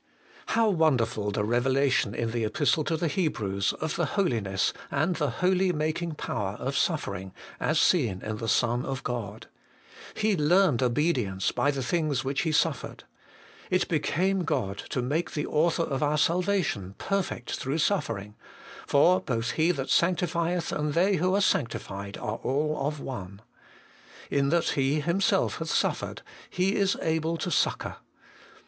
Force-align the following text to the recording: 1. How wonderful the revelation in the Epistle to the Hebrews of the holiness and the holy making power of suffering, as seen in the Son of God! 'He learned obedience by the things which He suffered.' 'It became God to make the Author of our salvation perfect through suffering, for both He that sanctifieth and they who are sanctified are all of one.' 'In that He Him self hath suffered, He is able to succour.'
1. 0.47 0.55
How 0.55 0.69
wonderful 0.71 1.29
the 1.29 1.43
revelation 1.43 2.15
in 2.15 2.31
the 2.31 2.43
Epistle 2.43 2.83
to 2.85 2.97
the 2.97 3.07
Hebrews 3.07 3.71
of 3.73 3.97
the 3.97 4.07
holiness 4.17 4.73
and 4.89 5.15
the 5.17 5.29
holy 5.29 5.71
making 5.71 6.13
power 6.15 6.53
of 6.53 6.75
suffering, 6.75 7.35
as 7.59 7.79
seen 7.79 8.23
in 8.23 8.37
the 8.37 8.49
Son 8.49 8.83
of 8.83 9.03
God! 9.03 9.45
'He 10.15 10.35
learned 10.35 10.81
obedience 10.81 11.51
by 11.51 11.69
the 11.69 11.83
things 11.83 12.23
which 12.23 12.41
He 12.41 12.51
suffered.' 12.51 13.03
'It 13.69 13.87
became 13.87 14.43
God 14.43 14.79
to 14.89 15.03
make 15.03 15.33
the 15.33 15.45
Author 15.45 15.83
of 15.83 16.01
our 16.01 16.17
salvation 16.17 16.95
perfect 16.97 17.51
through 17.57 17.77
suffering, 17.77 18.33
for 18.87 19.19
both 19.21 19.51
He 19.51 19.69
that 19.71 19.91
sanctifieth 19.91 20.71
and 20.71 20.95
they 20.95 21.17
who 21.17 21.35
are 21.35 21.41
sanctified 21.41 22.17
are 22.17 22.37
all 22.37 22.87
of 22.87 22.99
one.' 22.99 23.39
'In 24.31 24.49
that 24.49 24.69
He 24.69 25.01
Him 25.01 25.21
self 25.21 25.57
hath 25.57 25.69
suffered, 25.69 26.23
He 26.49 26.75
is 26.75 26.97
able 27.03 27.37
to 27.37 27.51
succour.' 27.51 27.97